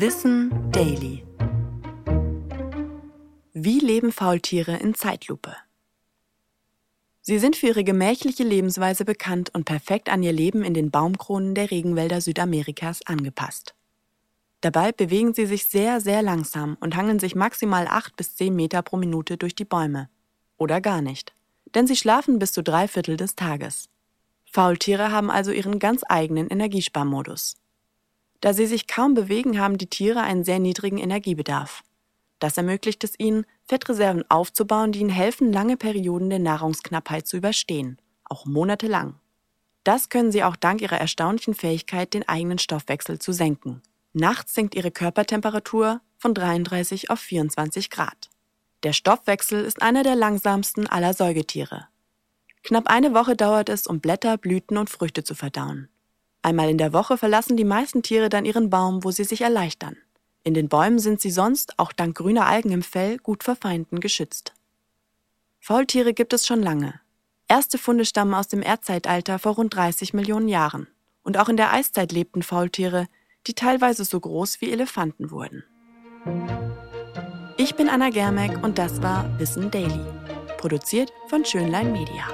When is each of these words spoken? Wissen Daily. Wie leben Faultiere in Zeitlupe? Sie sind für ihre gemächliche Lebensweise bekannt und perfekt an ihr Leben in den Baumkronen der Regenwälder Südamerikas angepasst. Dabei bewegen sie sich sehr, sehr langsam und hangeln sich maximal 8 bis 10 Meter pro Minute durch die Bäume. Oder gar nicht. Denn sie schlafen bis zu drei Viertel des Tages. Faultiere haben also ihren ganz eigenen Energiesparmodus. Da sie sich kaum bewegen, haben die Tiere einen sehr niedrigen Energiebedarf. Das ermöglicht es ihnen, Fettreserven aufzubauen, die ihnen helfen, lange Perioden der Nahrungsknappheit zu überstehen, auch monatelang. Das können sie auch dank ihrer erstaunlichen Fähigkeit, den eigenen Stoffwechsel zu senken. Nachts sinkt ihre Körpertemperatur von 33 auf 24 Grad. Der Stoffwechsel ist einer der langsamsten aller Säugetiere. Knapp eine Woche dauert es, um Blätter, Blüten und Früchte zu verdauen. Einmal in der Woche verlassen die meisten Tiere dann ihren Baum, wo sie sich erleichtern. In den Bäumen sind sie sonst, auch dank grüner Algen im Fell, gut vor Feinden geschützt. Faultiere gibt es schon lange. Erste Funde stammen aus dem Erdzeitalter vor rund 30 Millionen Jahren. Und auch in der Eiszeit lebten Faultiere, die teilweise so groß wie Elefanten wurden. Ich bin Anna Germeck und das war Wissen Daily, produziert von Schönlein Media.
Wissen 0.00 0.70
Daily. 0.70 1.26
Wie 3.52 3.80
leben 3.80 4.12
Faultiere 4.12 4.76
in 4.76 4.94
Zeitlupe? 4.94 5.56
Sie 7.20 7.40
sind 7.40 7.56
für 7.56 7.66
ihre 7.66 7.82
gemächliche 7.82 8.44
Lebensweise 8.44 9.04
bekannt 9.04 9.52
und 9.52 9.64
perfekt 9.64 10.08
an 10.08 10.22
ihr 10.22 10.30
Leben 10.30 10.62
in 10.62 10.72
den 10.72 10.92
Baumkronen 10.92 11.56
der 11.56 11.72
Regenwälder 11.72 12.20
Südamerikas 12.20 13.04
angepasst. 13.06 13.74
Dabei 14.60 14.92
bewegen 14.92 15.34
sie 15.34 15.46
sich 15.46 15.66
sehr, 15.66 16.00
sehr 16.00 16.22
langsam 16.22 16.76
und 16.78 16.94
hangeln 16.94 17.18
sich 17.18 17.34
maximal 17.34 17.88
8 17.88 18.14
bis 18.14 18.36
10 18.36 18.54
Meter 18.54 18.82
pro 18.82 18.98
Minute 18.98 19.36
durch 19.36 19.56
die 19.56 19.64
Bäume. 19.64 20.08
Oder 20.58 20.80
gar 20.80 21.02
nicht. 21.02 21.34
Denn 21.74 21.88
sie 21.88 21.96
schlafen 21.96 22.38
bis 22.38 22.52
zu 22.52 22.62
drei 22.62 22.86
Viertel 22.86 23.16
des 23.16 23.34
Tages. 23.34 23.88
Faultiere 24.44 25.10
haben 25.10 25.28
also 25.28 25.50
ihren 25.50 25.80
ganz 25.80 26.02
eigenen 26.08 26.46
Energiesparmodus. 26.46 27.56
Da 28.40 28.52
sie 28.52 28.66
sich 28.66 28.86
kaum 28.86 29.14
bewegen, 29.14 29.58
haben 29.58 29.78
die 29.78 29.90
Tiere 29.90 30.22
einen 30.22 30.44
sehr 30.44 30.58
niedrigen 30.58 30.98
Energiebedarf. 30.98 31.82
Das 32.38 32.56
ermöglicht 32.56 33.02
es 33.02 33.18
ihnen, 33.18 33.46
Fettreserven 33.66 34.24
aufzubauen, 34.30 34.92
die 34.92 35.00
ihnen 35.00 35.10
helfen, 35.10 35.52
lange 35.52 35.76
Perioden 35.76 36.30
der 36.30 36.38
Nahrungsknappheit 36.38 37.26
zu 37.26 37.36
überstehen, 37.36 37.98
auch 38.24 38.46
monatelang. 38.46 39.18
Das 39.82 40.08
können 40.08 40.30
sie 40.30 40.44
auch 40.44 40.56
dank 40.56 40.80
ihrer 40.80 40.98
erstaunlichen 40.98 41.54
Fähigkeit, 41.54 42.14
den 42.14 42.28
eigenen 42.28 42.58
Stoffwechsel 42.58 43.18
zu 43.18 43.32
senken. 43.32 43.82
Nachts 44.12 44.54
sinkt 44.54 44.74
ihre 44.74 44.90
Körpertemperatur 44.90 46.00
von 46.16 46.34
33 46.34 47.10
auf 47.10 47.20
24 47.20 47.90
Grad. 47.90 48.30
Der 48.84 48.92
Stoffwechsel 48.92 49.64
ist 49.64 49.82
einer 49.82 50.02
der 50.02 50.14
langsamsten 50.14 50.86
aller 50.86 51.14
Säugetiere. 51.14 51.88
Knapp 52.62 52.88
eine 52.88 53.14
Woche 53.14 53.34
dauert 53.34 53.68
es, 53.68 53.86
um 53.86 54.00
Blätter, 54.00 54.36
Blüten 54.36 54.76
und 54.76 54.90
Früchte 54.90 55.24
zu 55.24 55.34
verdauen. 55.34 55.88
Einmal 56.48 56.70
in 56.70 56.78
der 56.78 56.94
Woche 56.94 57.18
verlassen 57.18 57.58
die 57.58 57.64
meisten 57.64 58.02
Tiere 58.02 58.30
dann 58.30 58.46
ihren 58.46 58.70
Baum, 58.70 59.04
wo 59.04 59.10
sie 59.10 59.24
sich 59.24 59.42
erleichtern. 59.42 59.98
In 60.44 60.54
den 60.54 60.70
Bäumen 60.70 60.98
sind 60.98 61.20
sie 61.20 61.30
sonst, 61.30 61.78
auch 61.78 61.92
dank 61.92 62.16
grüner 62.16 62.46
Algen 62.46 62.72
im 62.72 62.80
Fell, 62.80 63.18
gut 63.18 63.44
vor 63.44 63.54
Feinden 63.54 64.00
geschützt. 64.00 64.54
Faultiere 65.60 66.14
gibt 66.14 66.32
es 66.32 66.46
schon 66.46 66.62
lange. 66.62 67.02
Erste 67.48 67.76
Funde 67.76 68.06
stammen 68.06 68.32
aus 68.32 68.48
dem 68.48 68.62
Erdzeitalter 68.62 69.38
vor 69.38 69.56
rund 69.56 69.74
30 69.74 70.14
Millionen 70.14 70.48
Jahren. 70.48 70.86
Und 71.22 71.36
auch 71.36 71.50
in 71.50 71.58
der 71.58 71.70
Eiszeit 71.70 72.12
lebten 72.12 72.42
Faultiere, 72.42 73.08
die 73.46 73.52
teilweise 73.52 74.06
so 74.06 74.18
groß 74.18 74.62
wie 74.62 74.72
Elefanten 74.72 75.30
wurden. 75.30 75.64
Ich 77.58 77.74
bin 77.74 77.90
Anna 77.90 78.08
Germeck 78.08 78.64
und 78.64 78.78
das 78.78 79.02
war 79.02 79.38
Wissen 79.38 79.70
Daily, 79.70 80.00
produziert 80.56 81.12
von 81.28 81.44
Schönlein 81.44 81.92
Media. 81.92 82.24